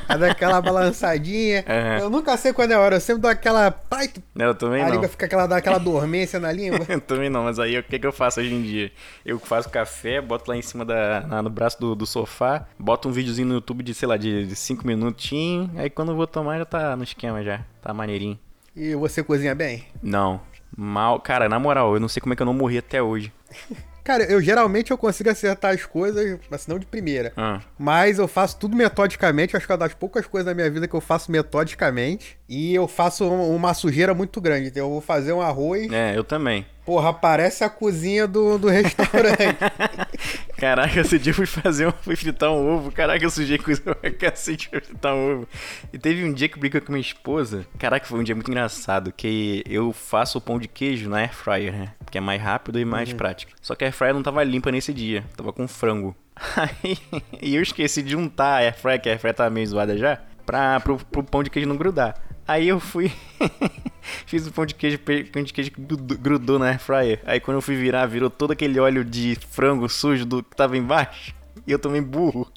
Aí 0.08 0.19
dá 0.19 0.31
aquela 0.31 0.60
balançadinha. 0.60 1.64
É. 1.67 1.99
Eu 2.00 2.10
nunca 2.10 2.37
sei 2.37 2.52
quando 2.52 2.70
é 2.72 2.75
a 2.75 2.81
hora. 2.81 2.96
Eu 2.96 3.00
sempre 3.00 3.22
dou 3.22 3.31
aquela. 3.31 3.70
Pai, 3.70 4.08
tu- 4.08 4.22
Né, 4.34 4.44
Eu 4.46 4.55
também 4.55 4.82
a 4.82 4.87
não. 4.87 4.93
língua 4.94 5.08
fica 5.08 5.26
aquela, 5.26 5.46
dá 5.46 5.56
aquela 5.56 5.78
dormência 5.78 6.38
na 6.38 6.52
língua. 6.52 6.81
Eu 6.88 7.00
também 7.00 7.28
não, 7.31 7.44
mas 7.44 7.58
aí 7.58 7.76
o 7.78 7.82
que, 7.82 7.99
que 7.99 8.06
eu 8.06 8.12
faço 8.12 8.40
hoje 8.40 8.55
em 8.55 8.62
dia? 8.62 8.93
Eu 9.25 9.38
faço 9.38 9.69
café, 9.69 10.20
boto 10.20 10.50
lá 10.50 10.56
em 10.56 10.62
cima 10.62 10.84
da. 10.84 11.20
na- 11.22 11.43
no 11.43 11.50
braço 11.50 11.81
do, 11.81 11.94
do 11.94 12.06
sofá, 12.06 12.67
boto 12.78 13.08
um 13.08 13.12
videozinho 13.12 13.49
no 13.49 13.55
YouTube 13.55 13.82
de, 13.82 13.94
sei 14.05 14.06
lá, 14.06 14.17
de 14.19 14.55
5 14.55 14.87
minutinhos. 14.87 15.71
Aí 15.77 15.89
quando 15.89 16.12
eu 16.12 16.17
vou 16.17 16.27
tomar 16.27 16.59
já 16.59 16.65
tá 16.67 16.95
no 16.95 17.03
esquema 17.03 17.43
já. 17.43 17.62
Tá 17.81 17.95
maneirinho. 17.95 18.39
E 18.77 18.95
você 18.95 19.23
cozinha 19.23 19.55
bem? 19.55 19.85
Não. 20.03 20.41
Mal. 20.77 21.21
Cara, 21.21 21.49
na 21.49 21.59
moral, 21.59 21.95
eu 21.95 22.01
não 22.01 22.09
sei 22.09 22.21
como 22.21 22.35
é 22.35 22.37
que 22.37 22.43
eu 22.43 22.47
não 22.47 22.53
morri 22.55 22.77
até 22.79 23.03
hoje. 23.03 23.33
Cara, 24.05 24.25
eu 24.25 24.39
geralmente 24.43 24.91
eu 24.91 24.99
consigo 24.99 25.31
acertar 25.31 25.73
as 25.73 25.87
coisas, 25.87 26.39
mas 26.51 26.67
não 26.67 26.79
de 26.79 26.85
primeira. 26.85 27.33
Ah. 27.39 27.61
Mas 27.79 28.19
eu 28.19 28.29
faço 28.29 28.59
tudo 28.59 28.77
metodicamente. 28.77 29.56
Acho 29.56 29.65
que 29.65 29.73
é 29.73 29.75
uma 29.75 29.79
das 29.79 29.95
poucas 29.95 30.27
coisas 30.27 30.45
da 30.45 30.55
minha 30.55 30.71
vida 30.71 30.87
que 30.87 30.93
eu 30.95 31.01
faço 31.01 31.33
metodicamente. 31.33 32.37
E 32.47 32.75
eu 32.75 32.87
faço 32.87 33.25
um- 33.25 33.56
uma 33.56 33.73
sujeira 33.73 34.12
muito 34.12 34.43
grande. 34.43 34.69
Então 34.69 34.83
eu 34.85 34.91
vou 34.91 35.01
fazer 35.01 35.33
um 35.33 35.41
arroz. 35.41 35.91
É, 35.91 36.15
eu 36.15 36.23
também. 36.23 36.67
Porra, 36.85 37.15
parece 37.15 37.65
a 37.65 37.71
cozinha 37.71 38.27
do, 38.29 38.59
do 38.59 38.69
restaurante. 38.69 39.56
Caraca, 40.56 41.01
esse 41.01 41.19
dia 41.19 41.31
eu 41.31 41.35
fui 41.35 41.47
fazer 41.47 41.89
um, 41.89 41.93
fui 41.93 42.17
fritar 42.17 42.51
um 42.51 42.75
ovo. 42.75 42.93
Caraca, 42.93 43.25
eu 43.25 43.31
sujei 43.31 43.59
coisa 43.59 43.81
pra 43.81 44.11
cacete 44.11 44.69
pra 44.69 44.81
fritar 44.81 45.15
um 45.15 45.33
ovo. 45.33 45.49
E 45.93 45.99
teve 45.99 46.25
um 46.25 46.33
dia 46.33 46.49
que 46.49 46.56
eu 46.56 46.61
briguei 46.61 46.81
com 46.81 46.93
a 46.93 46.95
minha 46.95 47.01
esposa. 47.01 47.67
Caraca, 47.79 48.06
foi 48.06 48.21
um 48.21 48.23
dia 48.23 48.35
muito 48.35 48.51
engraçado. 48.51 49.12
Que 49.12 49.62
eu 49.67 49.93
faço 49.93 50.39
o 50.39 50.41
pão 50.41 50.59
de 50.59 50.69
queijo 50.69 51.09
na 51.09 51.19
air 51.19 51.35
fryer, 51.35 51.73
né? 51.73 51.93
Porque 52.05 52.19
é 52.19 52.21
mais 52.21 52.41
rápido 52.41 52.79
e 52.79 52.85
mais 52.85 53.12
prático. 53.12 53.53
Só 53.61 53.75
que 53.75 53.85
a 53.85 53.89
air 53.89 53.95
fryer 53.95 54.15
não 54.15 54.23
tava 54.23 54.43
limpa 54.45 54.71
nesse 54.71 54.93
dia. 54.93 55.25
Tava 55.37 55.53
com 55.53 55.67
frango. 55.67 56.17
Aí, 56.56 56.99
e 57.41 57.55
eu 57.55 57.62
esqueci 57.62 58.03
de 58.03 58.11
juntar 58.11 58.55
a 58.55 58.59
air 58.59 58.77
fryer, 58.77 59.01
que 59.01 59.09
a 59.09 59.12
air 59.12 59.21
fryer 59.21 59.35
tava 59.35 59.51
meio 59.51 59.67
zoada 59.67 59.97
já, 59.97 60.21
pra, 60.45 60.81
pro, 60.81 60.97
pro 60.97 61.23
pão 61.23 61.43
de 61.43 61.51
queijo 61.51 61.69
não 61.69 61.77
grudar. 61.77 62.15
Aí 62.47 62.69
eu 62.69 62.79
fui, 62.79 63.11
fiz 64.27 64.47
o 64.47 64.53
pão 64.53 64.67
de 64.67 64.75
queijo, 64.75 64.99
pão 64.99 65.43
de 65.43 65.53
queijo 65.53 65.71
que 65.71 65.81
grudou- 65.81 66.59
na 66.59 66.67
air 66.67 66.79
fryer. 66.81 67.21
Aí 67.25 67.41
quando 67.41 67.56
eu 67.56 67.62
fui 67.62 67.77
virar, 67.77 68.06
virou 68.06 68.31
todo 68.31 68.53
aquele 68.53 68.79
óleo 68.79 69.05
de 69.05 69.39
frango 69.51 69.89
sujo 69.89 70.25
do 70.25 70.43
que 70.43 70.56
tava 70.56 70.77
embaixo. 70.77 71.34
E 71.67 71.73
eu 71.73 71.79
também 71.79 72.03
burro. 72.03 72.51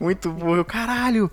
Muito 0.00 0.30
burro. 0.30 0.56
Eu, 0.56 0.64
caralho, 0.64 1.30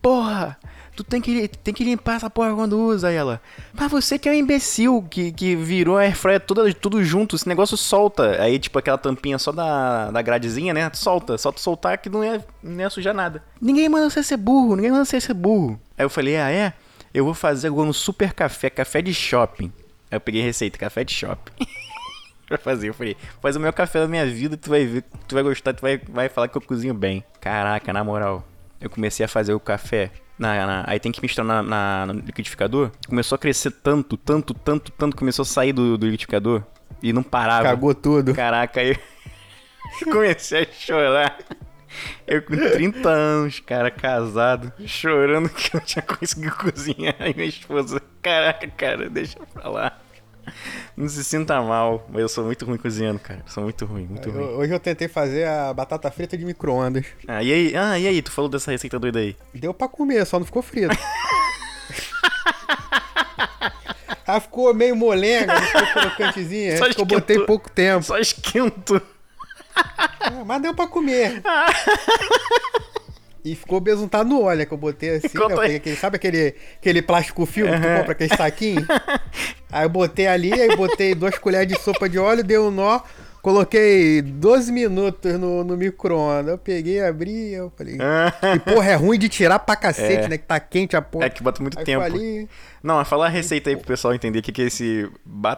porra, 0.00 0.58
tu 0.96 1.04
tem 1.04 1.20
que, 1.20 1.48
tem 1.48 1.72
que 1.74 1.84
limpar 1.84 2.16
essa 2.16 2.30
porra 2.30 2.54
quando 2.54 2.78
usa 2.78 3.10
ela. 3.10 3.40
Mas 3.72 3.90
você 3.90 4.18
que 4.18 4.28
é 4.28 4.32
um 4.32 4.34
imbecil 4.34 5.02
que, 5.08 5.32
que 5.32 5.54
virou 5.56 5.96
a 5.96 6.02
air 6.02 6.16
fryer 6.16 6.40
toda, 6.40 6.72
tudo 6.74 7.02
junto, 7.04 7.36
esse 7.36 7.48
negócio 7.48 7.76
solta. 7.76 8.42
Aí, 8.42 8.58
tipo, 8.58 8.78
aquela 8.78 8.98
tampinha 8.98 9.38
só 9.38 9.52
da, 9.52 10.10
da 10.10 10.22
gradezinha, 10.22 10.72
né? 10.74 10.90
Solta, 10.94 11.36
só 11.38 11.52
tu 11.52 11.60
soltar 11.60 11.98
que 11.98 12.08
não 12.08 12.24
ia, 12.24 12.44
não 12.62 12.80
ia 12.80 12.90
sujar 12.90 13.14
nada. 13.14 13.42
Ninguém 13.60 13.88
manda 13.88 14.08
você 14.08 14.22
ser 14.22 14.36
burro, 14.36 14.76
ninguém 14.76 14.90
manda 14.90 15.04
você 15.04 15.20
ser 15.20 15.34
burro. 15.34 15.80
Aí 15.96 16.04
eu 16.04 16.10
falei, 16.10 16.36
ah, 16.36 16.50
é? 16.50 16.72
Eu 17.14 17.24
vou 17.24 17.32
fazer 17.34 17.68
agora 17.68 17.88
um 17.88 17.92
super 17.92 18.32
café, 18.32 18.68
café 18.68 19.00
de 19.00 19.14
shopping. 19.14 19.72
Aí 20.10 20.16
eu 20.16 20.20
peguei 20.20 20.42
receita, 20.42 20.76
café 20.76 21.04
de 21.04 21.12
shopping. 21.14 21.52
pra 22.48 22.58
fazer. 22.58 22.88
Eu 22.88 22.94
falei, 22.94 23.16
faz 23.40 23.54
o 23.56 23.60
meu 23.60 23.72
café 23.72 24.00
da 24.00 24.08
minha 24.08 24.26
vida, 24.26 24.56
tu 24.56 24.68
vai 24.68 24.84
ver, 24.84 25.04
tu 25.28 25.34
vai 25.34 25.42
gostar, 25.44 25.72
tu 25.72 25.80
vai, 25.80 25.98
vai 26.08 26.28
falar 26.28 26.48
que 26.48 26.56
eu 26.58 26.60
cozinho 26.60 26.92
bem. 26.92 27.24
Caraca, 27.40 27.92
na 27.92 28.02
moral, 28.02 28.44
eu 28.80 28.90
comecei 28.90 29.24
a 29.24 29.28
fazer 29.28 29.54
o 29.54 29.60
café. 29.60 30.10
Na, 30.36 30.66
na- 30.66 30.84
aí 30.88 30.98
tem 30.98 31.12
que 31.12 31.22
misturar 31.22 31.46
na, 31.46 31.62
na- 31.62 32.06
no 32.12 32.20
liquidificador. 32.20 32.90
Começou 33.08 33.36
a 33.36 33.38
crescer 33.38 33.70
tanto, 33.70 34.16
tanto, 34.16 34.52
tanto, 34.52 34.90
tanto, 34.90 35.16
começou 35.16 35.44
a 35.44 35.46
sair 35.46 35.72
do, 35.72 35.96
do 35.96 36.06
liquidificador 36.06 36.64
e 37.00 37.12
não 37.12 37.22
parava. 37.22 37.62
Cagou 37.62 37.94
tudo. 37.94 38.34
Caraca, 38.34 38.80
aí 38.80 38.90
eu 40.04 40.12
comecei 40.12 40.62
a 40.62 40.66
chorar. 40.72 41.38
Eu 42.26 42.42
com 42.42 42.56
30 42.56 43.08
anos, 43.08 43.60
cara, 43.60 43.90
casado, 43.90 44.72
chorando 44.86 45.48
que 45.48 45.74
eu 45.74 45.80
não 45.80 45.86
tinha 45.86 46.02
conseguido 46.02 46.54
cozinhar. 46.56 47.14
Aí 47.18 47.34
minha 47.34 47.48
esposa, 47.48 48.00
caraca, 48.22 48.66
cara, 48.68 49.08
deixa 49.10 49.38
pra 49.52 49.68
lá. 49.68 49.98
Não 50.94 51.08
se 51.08 51.24
sinta 51.24 51.60
mal, 51.62 52.06
mas 52.10 52.20
eu 52.20 52.28
sou 52.28 52.44
muito 52.44 52.64
ruim 52.66 52.76
cozinhando, 52.76 53.18
cara. 53.18 53.42
Sou 53.46 53.62
muito 53.62 53.84
ruim, 53.86 54.04
muito 54.06 54.30
ruim. 54.30 54.44
hoje 54.44 54.72
eu 54.74 54.78
tentei 54.78 55.08
fazer 55.08 55.46
a 55.48 55.72
batata 55.72 56.10
frita 56.10 56.36
de 56.36 56.44
micro-ondas. 56.44 57.06
Ah, 57.26 57.42
e 57.42 57.50
aí? 57.52 57.76
Ah, 57.76 57.98
e 57.98 58.06
aí? 58.06 58.20
Tu 58.20 58.30
falou 58.30 58.50
dessa 58.50 58.70
receita 58.70 58.98
doida 58.98 59.20
aí? 59.20 59.34
Deu 59.54 59.72
pra 59.72 59.88
comer, 59.88 60.24
só 60.26 60.38
não 60.38 60.44
ficou 60.44 60.60
frito. 60.62 60.94
Ela 64.26 64.40
ficou 64.40 64.72
meio 64.74 64.94
molenga, 64.94 65.54
ficou 65.62 65.86
crocantezinha. 66.02 66.76
Só 66.76 66.84
Acho 66.84 66.94
que 66.96 67.00
eu 67.00 67.06
botei 67.06 67.38
pouco 67.40 67.70
tempo. 67.70 68.02
Só 68.04 68.18
esquento. 68.18 69.00
É, 70.20 70.44
mas 70.44 70.62
deu 70.62 70.74
pra 70.74 70.86
comer. 70.86 71.42
E 73.44 73.54
ficou 73.54 73.78
besuntado 73.78 74.26
no 74.26 74.40
óleo 74.40 74.66
que 74.66 74.72
eu 74.72 74.78
botei 74.78 75.16
assim. 75.16 75.28
Conta 75.28 75.52
eu 75.52 75.60
peguei 75.60 75.76
aquele, 75.76 75.96
sabe 75.96 76.16
aquele, 76.16 76.54
aquele 76.80 77.02
plástico 77.02 77.44
filme 77.44 77.72
que 77.72 77.78
tu 77.78 77.98
compra, 77.98 78.12
aquele 78.12 78.34
saquinho? 78.34 78.86
aí 79.70 79.84
eu 79.84 79.90
botei 79.90 80.26
ali, 80.26 80.50
aí 80.50 80.74
botei 80.74 81.14
duas 81.14 81.36
colheres 81.38 81.68
de 81.68 81.78
sopa 81.78 82.08
de 82.08 82.18
óleo, 82.18 82.42
dei 82.42 82.58
um 82.58 82.70
nó, 82.70 83.02
Coloquei 83.44 84.22
12 84.22 84.72
minutos 84.72 85.38
no, 85.38 85.62
no 85.62 85.76
micro-ondas. 85.76 86.52
Eu 86.52 86.56
peguei, 86.56 87.04
abri, 87.04 87.52
eu 87.52 87.70
falei. 87.76 87.98
porra, 88.64 88.92
é 88.92 88.94
ruim 88.94 89.18
de 89.18 89.28
tirar 89.28 89.58
pra 89.58 89.76
cacete, 89.76 90.24
É. 90.24 90.28
né? 90.28 90.38
Que 90.38 90.46
tá 90.46 90.58
quente 90.58 90.96
a 90.96 91.02
porra. 91.02 91.26
É 91.26 91.28
que 91.28 91.42
bota 91.42 91.60
muito 91.60 91.78
Aí 91.78 91.84
tempo. 91.84 92.00
falei, 92.00 92.48
Não, 92.84 92.96
mas 92.96 93.08
fala 93.08 93.24
a 93.26 93.28
receita 93.30 93.70
aí 93.70 93.76
pro 93.76 93.86
pessoal 93.86 94.14
entender 94.14 94.38
o 94.40 94.42
que, 94.42 94.52
que 94.52 94.60
é 94.62 94.66
esse 94.66 95.10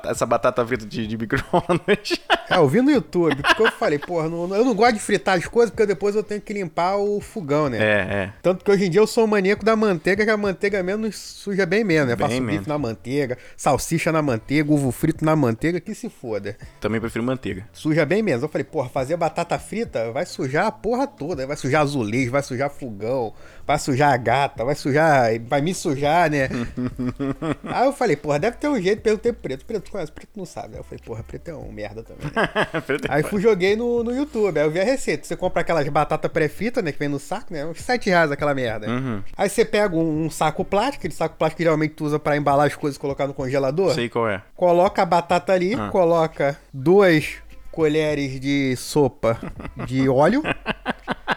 essa 0.09 0.25
batata 0.25 0.65
frita 0.65 0.87
de, 0.87 1.07
de 1.07 1.19
micro-ondas. 1.19 2.13
É, 2.49 2.59
eu 2.59 2.69
vi 2.69 2.81
no 2.81 2.93
YouTube, 2.93 3.43
porque 3.43 3.61
eu 3.61 3.73
falei, 3.73 3.99
porra, 3.99 4.29
não- 4.29 4.55
eu 4.55 4.65
não 4.65 4.73
gosto 4.73 4.93
de 4.95 5.01
fritar 5.01 5.37
as 5.37 5.47
coisas, 5.47 5.69
porque 5.73 5.85
depois 5.85 6.15
eu 6.15 6.23
tenho 6.23 6.41
que 6.41 6.53
limpar 6.53 6.97
o 6.97 7.21
fogão, 7.21 7.69
né? 7.69 7.77
é, 7.79 7.83
é. 8.23 8.33
Tanto 8.41 8.65
que 8.65 8.71
hoje 8.71 8.85
em 8.87 8.91
dia 8.91 9.01
eu 9.01 9.07
sou 9.09 9.25
um 9.25 9.27
maníaco 9.27 9.65
da 9.65 9.75
manteiga, 9.75 10.25
que 10.25 10.31
a 10.31 10.37
manteiga 10.37 10.81
menos 10.81 11.17
suja 11.17 11.67
bem 11.67 11.83
menos, 11.83 12.07
né? 12.11 12.15
Bem 12.15 12.25
Faço 12.29 12.41
menos. 12.41 12.59
bife 12.59 12.69
na 12.69 12.79
manteiga, 12.79 13.37
salsicha 13.57 14.13
na 14.13 14.23
manteiga, 14.23 14.73
ovo 14.73 14.93
frito 14.93 15.25
na 15.25 15.35
manteiga, 15.35 15.81
que 15.81 15.93
se 15.93 16.09
foda. 16.09 16.57
Também 16.81 17.01
prefiro 17.01 17.25
manteiga. 17.25 17.67
Suja 17.73 18.07
bem 18.07 18.23
menos. 18.23 18.45
Eu 18.45 18.49
falei, 18.49 18.63
porra, 18.65 18.89
fazer 18.91 19.17
batata 19.17 19.59
frita 19.59 20.13
vai 20.13 20.25
sujar 20.25 20.67
a 20.69 20.71
porra 20.71 21.09
toda. 21.09 21.49
Vai 21.49 21.57
sujar 21.57 21.83
azulejo, 21.83 22.31
vai 22.31 22.45
sujar 22.45 22.71
fogão, 22.71 23.35
vai 23.67 23.77
sujar 23.77 24.13
a 24.15 24.17
gata, 24.17 24.65
vai 24.65 24.77
sujar. 24.77 25.31
Vai 25.49 25.61
me 25.61 25.75
sujar, 25.75 26.31
né? 26.31 26.49
Aí 27.65 27.87
eu 27.87 27.93
falei, 27.93 28.17
porra, 28.17 28.39
deve 28.39 28.57
ter 28.57 28.69
um 28.69 28.81
jeito, 28.81 29.03
perguntei 29.03 29.33
pro 29.33 29.43
preto. 29.43 29.65
Preto, 29.65 29.85
tu 29.85 29.91
conhece? 29.93 30.13
Preto 30.13 30.31
não 30.37 30.45
sabe. 30.47 30.75
Aí 30.75 30.81
eu 30.81 30.85
falei, 30.85 31.01
porra, 31.05 31.23
preto 31.23 31.49
é 31.49 31.55
um 31.55 31.71
merda 31.73 32.03
também. 32.03 32.31
Preto 32.87 33.07
é 33.07 33.15
Aí 33.15 33.23
fui 33.23 33.41
joguei 33.41 33.77
no, 33.77 34.03
no 34.05 34.15
YouTube, 34.15 34.59
aí 34.59 34.67
eu 34.67 34.71
vi 34.71 34.81
a 34.81 34.85
receita. 34.85 35.27
Você 35.27 35.37
compra 35.37 35.63
aquelas 35.63 35.87
batatas 35.89 36.31
pré-fritas, 36.31 36.83
né? 36.83 36.93
Que 36.93 36.99
vem 36.99 37.09
no 37.09 37.19
saco, 37.19 37.53
né? 37.53 37.65
Uns 37.65 37.81
7 37.81 38.09
reais 38.11 38.31
aquela 38.31 38.55
merda. 38.55 38.89
Uhum. 38.89 39.23
Aí 39.37 39.49
você 39.49 39.65
pega 39.65 39.95
um, 39.97 40.25
um 40.27 40.31
saco 40.31 40.65
plástico, 40.65 40.99
aquele 40.99 41.15
saco 41.15 41.37
plástico 41.37 41.59
que 41.59 41.63
geralmente 41.65 41.95
tu 41.95 42.05
usa 42.05 42.19
pra 42.19 42.37
embalar 42.37 42.67
as 42.67 42.75
coisas 42.75 42.97
e 42.97 43.01
colocar 43.01 43.27
no 43.27 43.35
congelador. 43.35 43.95
Sei 43.95 44.09
qual 44.09 44.29
é. 44.29 44.43
Coloca 44.55 45.03
a 45.03 45.07
batata 45.07 45.53
ali, 45.53 45.75
Ah. 45.75 45.89
coloca 45.91 46.57
duas 46.73 47.37
colheres 47.71 48.41
de 48.41 48.75
sopa 48.77 49.39
de 49.87 50.09
óleo, 50.09 50.43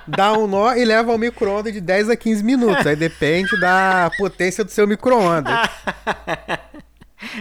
dá 0.07 0.31
um 0.33 0.47
nó 0.47 0.73
e 0.73 0.85
leva 0.85 1.11
ao 1.11 1.17
micro-ondas 1.17 1.73
de 1.73 1.81
10 1.81 2.09
a 2.09 2.15
15 2.15 2.43
minutos. 2.43 2.87
Aí 2.87 2.95
depende 2.95 3.59
da 3.59 4.09
potência 4.17 4.63
do 4.63 4.71
seu 4.71 4.87
micro-ondas. 4.87 5.68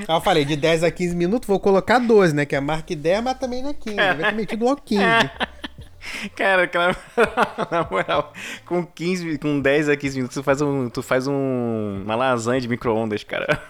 Eu 0.09 0.21
falei, 0.21 0.45
de 0.45 0.57
10 0.57 0.85
a 0.85 0.90
15 0.90 1.14
minutos, 1.14 1.47
vou 1.47 1.61
colocar 1.61 1.99
12, 1.99 2.35
né? 2.35 2.45
Que 2.45 2.57
é 2.57 2.61
marca 2.61 2.95
10, 2.95 3.23
mas 3.23 3.38
também 3.38 3.62
não 3.62 3.71
é 3.71 3.75
15. 3.75 3.97
Devia 3.97 4.26
ter 4.26 4.35
metido 4.35 4.66
um 4.66 4.75
15. 4.75 5.02
Cara, 6.37 6.71
na 7.71 7.87
moral, 7.90 8.33
com 8.64 8.85
15, 8.85 9.38
com 9.38 9.61
10 9.61 9.88
a 9.88 9.97
15 9.97 10.16
minutos, 10.16 10.35
tu 10.37 10.42
faz, 10.42 10.61
um, 10.62 10.88
tu 10.88 11.02
faz 11.02 11.26
um, 11.26 12.02
uma 12.04 12.14
lasanha 12.14 12.61
de 12.61 12.68
micro-ondas, 12.68 13.25
cara. 13.25 13.61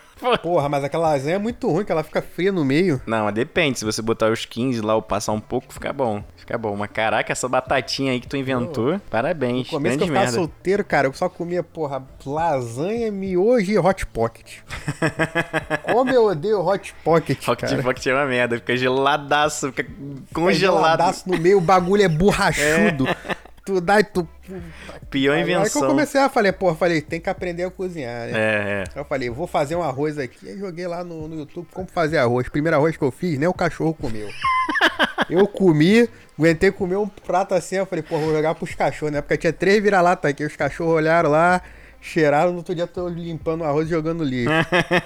Porra, 0.43 0.69
mas 0.69 0.85
aquela 0.85 1.11
lasanha 1.11 1.37
é 1.37 1.39
muito 1.39 1.69
ruim, 1.71 1.85
que 1.85 1.93
ela 1.93 2.03
fica 2.03 2.21
fria 2.21 2.51
no 2.53 2.65
meio. 2.65 3.01
Não, 3.07 3.25
mas 3.25 3.35
depende. 3.35 3.79
Se 3.79 3.85
você 3.85 4.03
botar 4.03 4.31
os 4.31 4.45
15 4.45 4.81
lá 4.81 4.95
ou 4.95 5.03
passar 5.03 5.33
um 5.33 5.41
pouco, 5.41 5.73
fica 5.73 5.93
bom. 5.93 6.23
Fica 6.37 6.57
bom. 6.59 6.77
Mas 6.77 6.91
caraca, 6.91 7.31
essa 7.33 7.49
batatinha 7.49 8.13
aí 8.13 8.21
que 8.21 8.27
tu 8.27 8.37
inventou, 8.37 9.01
parabéns. 9.11 9.67
No 9.67 9.79
começo 9.79 9.99
que 9.99 10.05
eu 10.05 10.09
merda. 10.09 10.33
solteiro, 10.33 10.85
cara, 10.85 11.07
eu 11.09 11.13
só 11.13 11.29
comia, 11.29 11.63
porra, 11.63 12.03
lasanha, 12.25 13.11
miojo 13.13 13.71
e 13.71 13.79
hot 13.79 14.07
pocket. 14.07 14.59
Como 15.93 16.11
eu 16.11 16.27
odeio 16.27 16.61
hot 16.67 16.95
pocket, 17.05 17.45
Rock 17.47 17.63
cara. 17.63 17.77
de 17.77 17.83
Pocket 17.83 18.07
é 18.07 18.15
uma 18.15 18.27
merda, 18.27 18.57
fica 18.57 18.77
geladaço, 18.77 19.69
fica 19.69 19.85
Fica 19.85 19.95
congelado. 20.35 20.77
geladaço 20.81 21.29
no 21.29 21.39
meio, 21.39 21.59
o 21.59 21.61
bagulho 21.61 22.03
é 22.03 22.09
borrachudo. 22.09 23.07
Tu 23.65 23.81
dá 23.81 24.01
e 24.01 24.05
tu... 24.05 24.27
Pior 25.11 25.35
Aí 25.35 25.45
que 25.45 25.51
eu 25.51 25.59
invenção. 25.59 25.87
comecei 25.87 26.21
a 26.21 26.29
falei, 26.29 26.53
porra, 26.53 26.75
falei, 26.75 27.01
tem 27.01 27.21
que 27.21 27.29
aprender 27.31 27.65
a 27.65 27.71
cozinhar, 27.71 28.27
né? 28.27 28.33
É, 28.33 28.35
é. 28.35 28.85
Aí 28.95 29.01
eu 29.01 29.05
falei, 29.05 29.31
vou 29.31 29.47
fazer 29.47 29.77
um 29.77 29.83
arroz 29.83 30.19
aqui. 30.19 30.49
Aí 30.49 30.59
joguei 30.59 30.87
lá 30.87 31.05
no, 31.05 31.29
no 31.29 31.37
YouTube 31.37 31.69
como 31.73 31.89
fazer 31.89 32.19
arroz. 32.19 32.49
Primeiro 32.49 32.77
arroz 32.77 32.97
que 32.97 33.03
eu 33.05 33.11
fiz, 33.11 33.39
nem 33.39 33.49
o 33.49 33.55
cachorro 33.55 33.95
comeu. 33.95 34.29
eu 35.31 35.47
comi, 35.47 36.09
aguentei 36.39 36.71
comer 36.71 36.97
um 36.97 37.09
prato 37.09 37.55
assim. 37.55 37.77
Eu 37.77 37.87
falei, 37.87 38.03
pô, 38.03 38.19
vou 38.19 38.33
jogar 38.33 38.55
pros 38.55 38.75
cachorros, 38.75 39.13
né? 39.13 39.21
Porque 39.21 39.37
tinha 39.37 39.53
três 39.53 39.83
vira-lata 39.83 40.29
aqui. 40.29 40.45
Os 40.45 40.57
cachorros 40.57 40.95
olharam 40.95 41.31
lá, 41.31 41.63
cheiraram. 42.01 42.53
No 42.53 42.59
outro 42.59 42.75
dia 42.75 42.87
tô 42.87 43.09
limpando 43.09 43.63
o 43.63 43.65
arroz 43.65 43.87
e 43.87 43.91
jogando 43.91 44.25
lixo. 44.25 44.51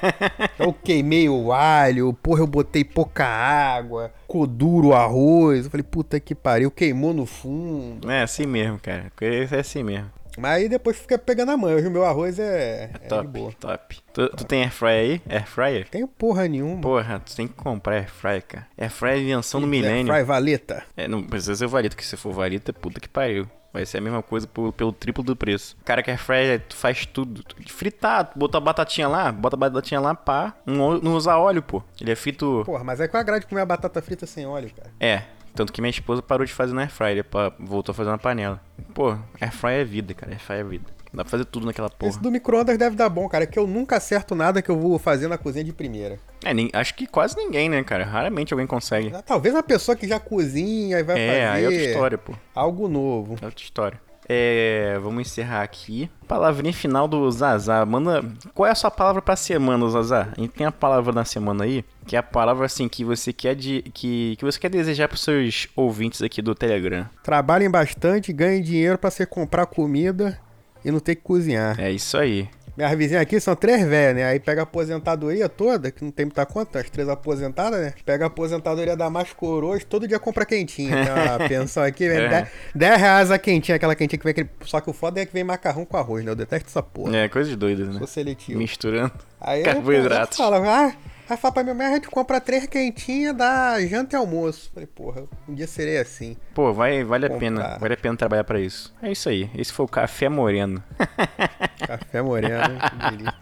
eu 0.58 0.72
queimei 0.72 1.28
o 1.28 1.52
alho, 1.52 2.12
porra, 2.14 2.40
eu 2.40 2.46
botei 2.46 2.84
pouca 2.84 3.26
água, 3.26 4.12
ficou 4.22 4.46
duro 4.46 4.88
o 4.88 4.94
arroz. 4.94 5.64
Eu 5.64 5.70
falei, 5.70 5.84
puta 5.84 6.18
que 6.20 6.34
pariu, 6.34 6.70
queimou 6.70 7.12
no 7.12 7.26
fundo. 7.26 8.10
É 8.10 8.22
assim 8.22 8.46
mesmo, 8.46 8.78
cara. 8.78 9.12
É 9.20 9.58
assim 9.58 9.82
mesmo. 9.82 10.10
Mas 10.38 10.50
aí 10.62 10.68
depois 10.68 10.96
fica 10.96 11.18
pegando 11.18 11.52
a 11.52 11.56
mãe. 11.56 11.74
Hoje 11.74 11.86
o 11.86 11.90
meu 11.90 12.04
arroz 12.04 12.38
é, 12.38 12.90
é 12.94 12.98
top, 13.08 13.28
boa. 13.28 13.52
top. 13.60 13.98
Tu, 14.12 14.28
tu 14.30 14.44
tem 14.44 14.62
airfryer 14.62 15.00
aí? 15.00 15.22
Airfryer? 15.28 15.88
Tem 15.88 16.06
porra 16.06 16.48
nenhuma. 16.48 16.80
Porra, 16.80 17.20
tu 17.20 17.34
tem 17.36 17.46
que 17.46 17.54
comprar 17.54 17.96
airfryer, 17.96 18.42
cara. 18.46 18.66
Airfryer 18.78 19.16
é 19.16 19.20
invenção 19.20 19.60
do 19.60 19.66
milênio. 19.66 20.12
Fry 20.12 20.22
valeta. 20.24 20.84
É, 20.96 21.06
não 21.06 21.22
precisa 21.22 21.54
ser 21.54 21.66
varita, 21.66 21.94
porque 21.94 22.06
se 22.08 22.16
for 22.16 22.32
varita, 22.32 22.72
puta 22.72 22.98
que 23.00 23.08
pariu. 23.08 23.46
Vai 23.74 23.86
ser 23.86 23.98
a 23.98 24.00
mesma 24.02 24.22
coisa 24.22 24.46
por- 24.46 24.70
pelo 24.74 24.92
triplo 24.92 25.24
do 25.24 25.34
preço. 25.34 25.76
Cara, 25.84 26.02
que 26.02 26.10
airfryer, 26.10 26.60
tu 26.68 26.76
faz 26.76 27.06
tudo. 27.06 27.42
Tu- 27.42 27.56
Fritar, 27.72 28.26
tu 28.30 28.38
bota 28.38 28.58
a 28.58 28.60
batatinha 28.60 29.08
lá, 29.08 29.32
bota 29.32 29.56
a 29.56 29.58
batatinha 29.58 29.98
lá, 29.98 30.14
pá. 30.14 30.54
Não, 30.66 30.98
não 30.98 31.14
usa 31.14 31.36
óleo, 31.38 31.62
pô. 31.62 31.82
Ele 31.98 32.10
é 32.12 32.14
frito... 32.14 32.62
Porra, 32.66 32.84
mas 32.84 33.00
é 33.00 33.08
com 33.08 33.16
a 33.16 33.22
grade 33.22 33.44
de 33.44 33.46
comer 33.48 33.62
a 33.62 33.66
batata 33.66 34.02
frita 34.02 34.26
sem 34.26 34.46
óleo, 34.46 34.70
cara. 34.76 34.90
É, 35.00 35.22
tanto 35.54 35.72
que 35.72 35.80
minha 35.80 35.90
esposa 35.90 36.22
parou 36.22 36.44
de 36.46 36.52
fazer 36.52 36.72
no 36.72 36.80
airfryer, 36.80 37.24
voltou 37.58 37.92
a 37.92 37.94
fazer 37.94 38.10
na 38.10 38.18
panela. 38.18 38.60
Pô, 38.94 39.16
airfryer 39.40 39.80
é 39.80 39.84
vida, 39.84 40.14
cara, 40.14 40.32
airfryer 40.32 40.60
é 40.60 40.64
vida. 40.64 40.84
Dá 41.14 41.22
pra 41.24 41.30
fazer 41.30 41.44
tudo 41.44 41.66
naquela 41.66 41.90
porra. 41.90 42.08
Esse 42.08 42.18
do 42.20 42.30
micro-ondas 42.30 42.78
deve 42.78 42.96
dar 42.96 43.10
bom, 43.10 43.28
cara, 43.28 43.46
que 43.46 43.58
eu 43.58 43.66
nunca 43.66 43.96
acerto 43.98 44.34
nada 44.34 44.62
que 44.62 44.70
eu 44.70 44.78
vou 44.78 44.98
fazer 44.98 45.28
na 45.28 45.36
cozinha 45.36 45.62
de 45.62 45.70
primeira. 45.72 46.18
É, 46.42 46.54
nem- 46.54 46.70
acho 46.72 46.94
que 46.94 47.06
quase 47.06 47.36
ninguém, 47.36 47.68
né, 47.68 47.84
cara? 47.84 48.02
Raramente 48.02 48.54
alguém 48.54 48.66
consegue. 48.66 49.12
Ah, 49.14 49.20
Talvez 49.20 49.54
uma 49.54 49.62
pessoa 49.62 49.94
que 49.94 50.08
já 50.08 50.18
cozinha 50.18 50.98
e 50.98 51.02
vai 51.02 51.20
É, 51.20 51.46
aí 51.48 51.64
é 51.64 51.66
outra 51.66 51.78
fazer 51.80 51.90
história, 51.92 52.18
pô. 52.18 52.32
algo 52.54 52.88
novo. 52.88 53.36
É 53.42 53.44
outra 53.44 53.62
história. 53.62 54.00
É, 54.28 54.98
vamos 55.02 55.22
encerrar 55.22 55.62
aqui. 55.62 56.10
Palavrinha 56.28 56.72
final 56.72 57.08
do 57.08 57.30
Zazá. 57.30 57.84
Manda. 57.84 58.24
Qual 58.54 58.66
é 58.66 58.70
a 58.70 58.74
sua 58.74 58.90
palavra 58.90 59.20
pra 59.20 59.36
semana, 59.36 59.88
Zazá? 59.88 60.28
A 60.36 60.40
gente 60.40 60.52
tem 60.52 60.66
a 60.66 60.72
palavra 60.72 61.12
da 61.12 61.24
semana 61.24 61.64
aí, 61.64 61.84
que 62.06 62.16
é 62.16 62.18
a 62.18 62.22
palavra 62.22 62.66
assim 62.66 62.88
que 62.88 63.04
você 63.04 63.32
quer 63.32 63.54
de. 63.54 63.82
que, 63.92 64.36
que 64.36 64.44
você 64.44 64.58
quer 64.58 64.70
desejar 64.70 65.08
pros 65.08 65.22
seus 65.22 65.68
ouvintes 65.74 66.22
aqui 66.22 66.40
do 66.40 66.54
Telegram. 66.54 67.08
Trabalhem 67.22 67.70
bastante, 67.70 68.32
ganhem 68.32 68.62
dinheiro 68.62 68.98
pra 68.98 69.10
você 69.10 69.26
comprar 69.26 69.66
comida 69.66 70.38
e 70.84 70.90
não 70.90 71.00
ter 71.00 71.16
que 71.16 71.22
cozinhar. 71.22 71.78
É 71.80 71.90
isso 71.90 72.16
aí. 72.16 72.48
Minhas 72.76 72.96
vizinhas 72.96 73.22
aqui 73.22 73.38
são 73.38 73.54
três 73.54 73.84
velhas, 73.86 74.16
né? 74.16 74.24
Aí 74.24 74.40
pega 74.40 74.62
a 74.62 74.64
aposentadoria 74.64 75.48
toda, 75.48 75.90
que 75.90 76.02
não 76.02 76.10
tem 76.10 76.24
muita 76.26 76.46
conta, 76.46 76.78
as 76.80 76.88
três 76.88 77.08
aposentadas, 77.08 77.78
né? 77.80 77.92
Pega 78.04 78.24
a 78.24 78.28
aposentadoria 78.28 78.96
da 78.96 79.10
mais 79.10 79.32
coroas, 79.32 79.84
todo 79.84 80.08
dia 80.08 80.18
compra 80.18 80.46
quentinha. 80.46 80.90
Tem 81.04 81.12
uma 81.12 81.38
pensão 81.48 81.82
aqui, 81.82 82.08
vem 82.08 82.18
É. 82.18 82.28
10, 82.28 82.48
10 82.74 83.00
reais 83.00 83.30
a 83.30 83.38
quentinha, 83.38 83.76
aquela 83.76 83.94
quentinha 83.94 84.18
que 84.18 84.24
vem 84.24 84.30
aquele... 84.30 84.50
Só 84.64 84.80
que 84.80 84.88
o 84.88 84.92
foda 84.94 85.20
é 85.20 85.26
que 85.26 85.32
vem 85.32 85.44
macarrão 85.44 85.84
com 85.84 85.96
arroz, 85.98 86.24
né? 86.24 86.30
Eu 86.30 86.34
detesto 86.36 86.68
essa 86.68 86.82
porra. 86.82 87.14
É, 87.16 87.28
coisa 87.28 87.50
de 87.50 87.56
doido, 87.56 87.84
né? 87.86 87.98
Sou 87.98 88.06
seletivo. 88.06 88.58
Misturando 88.58 89.12
Aí 89.40 89.62
carboidratos. 89.62 90.38
eu 90.38 90.44
falo, 90.44 90.64
ah, 90.68 90.94
aí 91.28 91.36
fala 91.36 91.52
pra 91.52 91.62
minha 91.64 91.74
mãe, 91.74 91.86
a 91.88 91.94
gente 91.94 92.08
compra 92.08 92.40
três 92.40 92.66
quentinhas, 92.66 93.36
dá 93.36 93.78
janta 93.86 94.16
e 94.16 94.18
almoço. 94.18 94.70
Falei, 94.72 94.86
porra, 94.86 95.24
um 95.48 95.54
dia 95.54 95.66
serei 95.66 95.98
assim. 95.98 96.36
Pô, 96.54 96.72
vai, 96.72 97.02
vale 97.04 97.26
a 97.26 97.28
Comprar. 97.28 97.40
pena. 97.50 97.78
Vale 97.78 97.94
a 97.94 97.96
pena 97.96 98.16
trabalhar 98.16 98.44
pra 98.44 98.60
isso. 98.60 98.94
É 99.02 99.10
isso 99.10 99.28
aí. 99.28 99.50
Esse 99.56 99.72
foi 99.72 99.84
o 99.84 99.88
Café 99.88 100.28
Moreno. 100.28 100.82
Café 101.86 102.22
moreno, 102.22 102.78
que 102.90 103.10
delícia. 103.10 103.34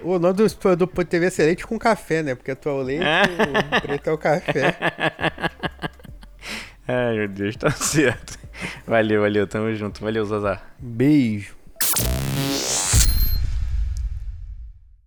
O 0.00 0.18
nome 0.18 0.34
do, 0.34 0.76
do 0.76 0.86
TV 1.04 1.26
Excelente 1.26 1.66
com 1.66 1.78
café, 1.78 2.22
né? 2.22 2.34
Porque 2.34 2.54
tu 2.54 2.68
é 2.68 2.72
o 2.72 2.82
leite, 2.82 3.04
o 3.04 3.80
preto 3.80 4.10
é 4.10 4.12
o 4.12 4.18
café. 4.18 4.76
Ai, 6.86 7.16
meu 7.16 7.28
Deus, 7.28 7.56
tá 7.56 7.70
certo. 7.70 8.38
Valeu, 8.86 9.20
valeu. 9.22 9.46
Tamo 9.46 9.74
junto. 9.74 10.00
Valeu, 10.00 10.24
Zazá. 10.24 10.62
Beijo. 10.78 11.57